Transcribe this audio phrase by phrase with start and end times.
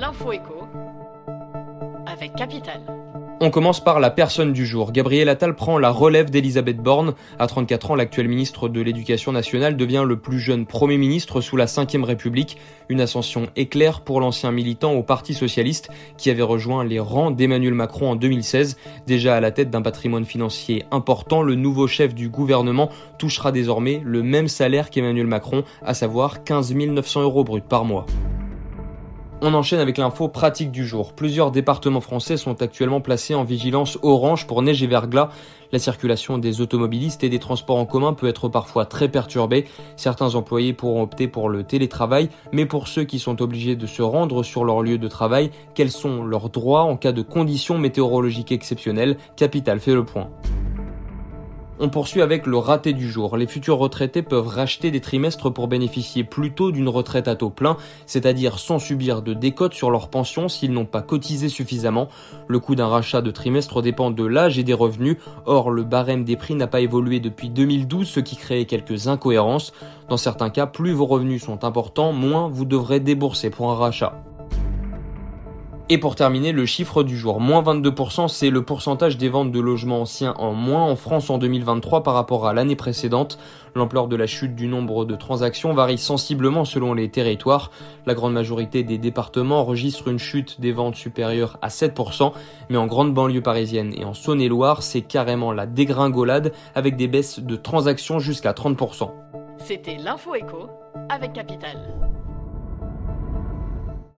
[0.00, 0.66] L'info écho
[2.06, 2.80] avec Capital.
[3.42, 4.92] On commence par la personne du jour.
[4.92, 7.12] Gabriel Attal prend la relève d'Elisabeth Borne.
[7.38, 11.58] À 34 ans, l'actuel ministre de l'Éducation nationale devient le plus jeune Premier ministre sous
[11.58, 12.56] la Ve République.
[12.88, 17.74] Une ascension éclair pour l'ancien militant au Parti socialiste qui avait rejoint les rangs d'Emmanuel
[17.74, 18.78] Macron en 2016.
[19.06, 22.88] Déjà à la tête d'un patrimoine financier important, le nouveau chef du gouvernement
[23.18, 28.06] touchera désormais le même salaire qu'Emmanuel Macron, à savoir 15 900 euros bruts par mois.
[29.42, 31.14] On enchaîne avec l'info pratique du jour.
[31.14, 35.30] Plusieurs départements français sont actuellement placés en vigilance orange pour neige et verglas.
[35.72, 39.64] La circulation des automobilistes et des transports en commun peut être parfois très perturbée.
[39.96, 44.02] Certains employés pourront opter pour le télétravail, mais pour ceux qui sont obligés de se
[44.02, 48.52] rendre sur leur lieu de travail, quels sont leurs droits en cas de conditions météorologiques
[48.52, 49.16] exceptionnelles?
[49.36, 50.28] Capital fait le point.
[51.82, 53.38] On poursuit avec le raté du jour.
[53.38, 57.48] Les futurs retraités peuvent racheter des trimestres pour bénéficier plus tôt d'une retraite à taux
[57.48, 62.08] plein, c'est-à-dire sans subir de décote sur leur pension s'ils n'ont pas cotisé suffisamment.
[62.48, 65.16] Le coût d'un rachat de trimestre dépend de l'âge et des revenus.
[65.46, 69.72] Or, le barème des prix n'a pas évolué depuis 2012, ce qui crée quelques incohérences.
[70.10, 74.22] Dans certains cas, plus vos revenus sont importants, moins vous devrez débourser pour un rachat.
[75.92, 79.58] Et pour terminer, le chiffre du jour, moins 22%, c'est le pourcentage des ventes de
[79.58, 83.40] logements anciens en moins en France en 2023 par rapport à l'année précédente.
[83.74, 87.72] L'ampleur de la chute du nombre de transactions varie sensiblement selon les territoires.
[88.06, 92.34] La grande majorité des départements enregistre une chute des ventes supérieure à 7%,
[92.68, 97.40] mais en grande banlieue parisienne et en Saône-et-Loire, c'est carrément la dégringolade avec des baisses
[97.40, 99.10] de transactions jusqu'à 30%.
[99.58, 100.68] C'était l'info écho
[101.08, 102.09] avec Capital.